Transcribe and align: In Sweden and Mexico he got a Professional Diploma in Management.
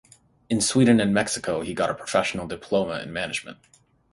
In 0.49 0.61
Sweden 0.61 0.99
and 0.99 1.13
Mexico 1.13 1.61
he 1.61 1.75
got 1.75 1.91
a 1.91 1.93
Professional 1.93 2.47
Diploma 2.47 3.01
in 3.03 3.13
Management. 3.13 3.59